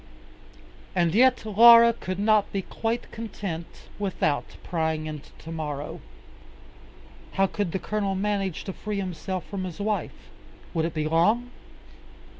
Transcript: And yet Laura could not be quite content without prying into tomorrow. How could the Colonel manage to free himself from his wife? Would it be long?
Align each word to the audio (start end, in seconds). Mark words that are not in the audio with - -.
And 0.95 1.13
yet 1.13 1.45
Laura 1.45 1.93
could 1.93 2.17
not 2.17 2.51
be 2.51 2.63
quite 2.63 3.11
content 3.11 3.67
without 3.99 4.57
prying 4.63 5.05
into 5.05 5.29
tomorrow. 5.37 6.01
How 7.33 7.45
could 7.45 7.71
the 7.71 7.77
Colonel 7.77 8.15
manage 8.15 8.63
to 8.63 8.73
free 8.73 8.97
himself 8.97 9.45
from 9.45 9.63
his 9.63 9.79
wife? 9.79 10.31
Would 10.73 10.85
it 10.85 10.95
be 10.95 11.07
long? 11.07 11.51